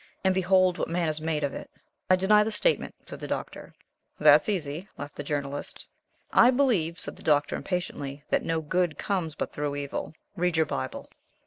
[0.23, 1.69] And behold what man has made of it!"
[2.09, 3.75] "I deny the statement," said the Doctor.
[4.19, 5.85] "That's easy," laughed the Journalist.
[6.33, 10.15] "I believe," said the Doctor, impatiently, "that no good comes but through evil.
[10.35, 11.07] Read your Bible."